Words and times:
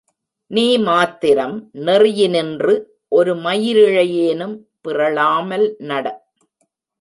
நீ 0.51 0.77
மாத்திரம் 0.77 1.53
நெறியினின்று 1.73 2.73
ஒரு 3.07 3.35
மயிரிழையேனும் 3.35 4.55
பிறழாமல் 4.81 5.75
நட. 5.79 6.05